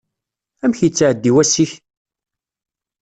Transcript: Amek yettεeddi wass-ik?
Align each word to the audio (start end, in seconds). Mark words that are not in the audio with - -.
Amek 0.63 0.79
yettεeddi 0.81 1.31
wass-ik? 1.35 1.71